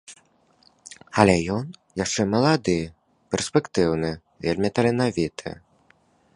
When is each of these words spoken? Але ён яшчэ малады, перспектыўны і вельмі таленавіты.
Але 1.23 1.35
ён 1.57 1.65
яшчэ 2.03 2.21
малады, 2.33 2.75
перспектыўны 3.35 4.11
і 4.17 4.43
вельмі 4.47 4.69
таленавіты. 4.79 5.49